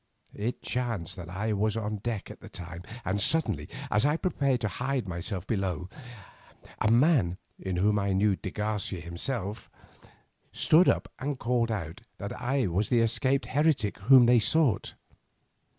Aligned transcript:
It 0.33 0.63
chanced 0.63 1.15
that 1.17 1.29
I 1.29 1.53
was 1.53 1.77
on 1.77 1.97
deck 1.97 2.31
at 2.31 2.39
the 2.39 2.49
time, 2.49 2.81
and 3.05 3.21
suddenly, 3.21 3.69
as 3.91 4.03
I 4.03 4.17
prepared 4.17 4.61
to 4.61 4.67
hide 4.67 5.07
myself 5.07 5.45
below, 5.45 5.89
a 6.79 6.89
man, 6.89 7.37
in 7.59 7.75
whom 7.75 7.99
I 7.99 8.11
knew 8.13 8.35
de 8.35 8.49
Garcia 8.49 8.99
himself, 8.99 9.69
stood 10.51 10.89
up 10.89 11.13
and 11.19 11.37
called 11.37 11.69
out 11.69 12.01
that 12.17 12.33
I 12.41 12.65
was 12.65 12.89
the 12.89 12.99
escaped 13.01 13.45
heretic 13.45 13.99
whom 13.99 14.25
they 14.25 14.39
sought. 14.39 14.95